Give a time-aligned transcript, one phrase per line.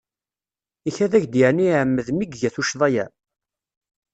[0.89, 3.05] Ikad-ak-d yeεni iεemmed mi iga tuccḍa-ya?